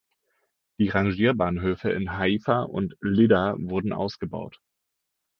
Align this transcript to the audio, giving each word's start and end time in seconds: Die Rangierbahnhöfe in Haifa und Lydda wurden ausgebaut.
Die 0.79 0.89
Rangierbahnhöfe 0.89 1.91
in 1.91 2.17
Haifa 2.17 2.63
und 2.63 2.97
Lydda 3.01 3.53
wurden 3.59 3.93
ausgebaut. 3.93 4.59